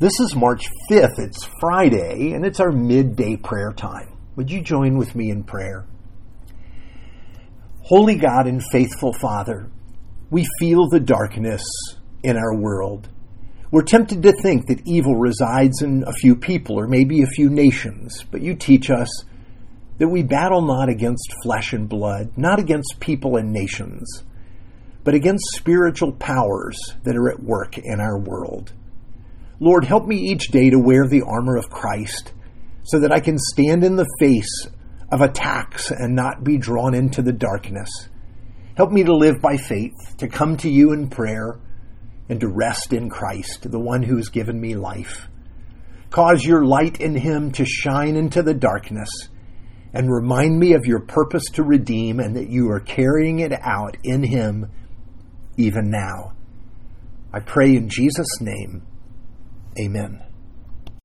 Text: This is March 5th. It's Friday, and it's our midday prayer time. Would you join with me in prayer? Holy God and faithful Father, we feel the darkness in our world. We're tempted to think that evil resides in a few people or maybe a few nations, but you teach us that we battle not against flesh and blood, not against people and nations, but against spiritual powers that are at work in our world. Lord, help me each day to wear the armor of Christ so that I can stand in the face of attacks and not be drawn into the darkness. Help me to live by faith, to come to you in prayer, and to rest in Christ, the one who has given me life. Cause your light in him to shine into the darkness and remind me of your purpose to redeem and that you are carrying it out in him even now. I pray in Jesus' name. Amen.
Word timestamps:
This 0.00 0.20
is 0.20 0.36
March 0.36 0.64
5th. 0.88 1.18
It's 1.18 1.48
Friday, 1.58 2.30
and 2.32 2.46
it's 2.46 2.60
our 2.60 2.70
midday 2.70 3.34
prayer 3.34 3.72
time. 3.72 4.16
Would 4.36 4.48
you 4.48 4.62
join 4.62 4.96
with 4.96 5.16
me 5.16 5.28
in 5.28 5.42
prayer? 5.42 5.88
Holy 7.82 8.14
God 8.14 8.46
and 8.46 8.62
faithful 8.70 9.12
Father, 9.12 9.68
we 10.30 10.46
feel 10.60 10.88
the 10.88 11.00
darkness 11.00 11.64
in 12.22 12.36
our 12.36 12.54
world. 12.54 13.08
We're 13.72 13.82
tempted 13.82 14.22
to 14.22 14.40
think 14.40 14.68
that 14.68 14.86
evil 14.86 15.16
resides 15.16 15.82
in 15.82 16.04
a 16.06 16.12
few 16.12 16.36
people 16.36 16.78
or 16.78 16.86
maybe 16.86 17.22
a 17.22 17.34
few 17.34 17.50
nations, 17.50 18.24
but 18.30 18.40
you 18.40 18.54
teach 18.54 18.90
us 18.90 19.24
that 19.98 20.06
we 20.06 20.22
battle 20.22 20.62
not 20.62 20.88
against 20.88 21.34
flesh 21.42 21.72
and 21.72 21.88
blood, 21.88 22.30
not 22.36 22.60
against 22.60 23.00
people 23.00 23.34
and 23.34 23.52
nations, 23.52 24.22
but 25.02 25.14
against 25.14 25.56
spiritual 25.56 26.12
powers 26.12 26.78
that 27.02 27.16
are 27.16 27.32
at 27.32 27.42
work 27.42 27.78
in 27.78 27.98
our 27.98 28.16
world. 28.16 28.72
Lord, 29.60 29.84
help 29.84 30.06
me 30.06 30.16
each 30.16 30.48
day 30.48 30.70
to 30.70 30.78
wear 30.78 31.06
the 31.08 31.22
armor 31.22 31.56
of 31.56 31.68
Christ 31.68 32.32
so 32.84 33.00
that 33.00 33.12
I 33.12 33.20
can 33.20 33.36
stand 33.38 33.84
in 33.84 33.96
the 33.96 34.08
face 34.18 34.66
of 35.10 35.20
attacks 35.20 35.90
and 35.90 36.14
not 36.14 36.44
be 36.44 36.58
drawn 36.58 36.94
into 36.94 37.22
the 37.22 37.32
darkness. 37.32 37.90
Help 38.76 38.92
me 38.92 39.02
to 39.04 39.14
live 39.14 39.40
by 39.40 39.56
faith, 39.56 40.16
to 40.18 40.28
come 40.28 40.56
to 40.58 40.70
you 40.70 40.92
in 40.92 41.08
prayer, 41.08 41.58
and 42.28 42.40
to 42.40 42.48
rest 42.48 42.92
in 42.92 43.10
Christ, 43.10 43.70
the 43.70 43.78
one 43.78 44.02
who 44.02 44.16
has 44.16 44.28
given 44.28 44.60
me 44.60 44.76
life. 44.76 45.28
Cause 46.10 46.44
your 46.44 46.64
light 46.64 47.00
in 47.00 47.16
him 47.16 47.50
to 47.52 47.64
shine 47.64 48.16
into 48.16 48.42
the 48.42 48.54
darkness 48.54 49.08
and 49.92 50.10
remind 50.10 50.58
me 50.58 50.74
of 50.74 50.86
your 50.86 51.00
purpose 51.00 51.44
to 51.54 51.62
redeem 51.62 52.20
and 52.20 52.36
that 52.36 52.48
you 52.48 52.70
are 52.70 52.80
carrying 52.80 53.40
it 53.40 53.52
out 53.52 53.96
in 54.04 54.22
him 54.22 54.70
even 55.56 55.90
now. 55.90 56.32
I 57.32 57.40
pray 57.40 57.74
in 57.74 57.88
Jesus' 57.88 58.40
name. 58.40 58.86
Amen. 59.78 60.27